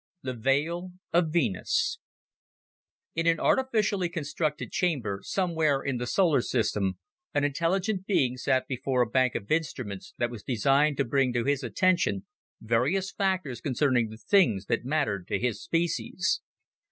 [0.23, 1.99] The Veil of Venus
[3.13, 6.97] In an artificially constructed chamber somewhere in the solar system,
[7.35, 11.43] an intelligent being sat before a bank of instruments that was designed to bring to
[11.45, 12.25] his attention
[12.59, 16.41] various factors concerning the things that mattered to his species.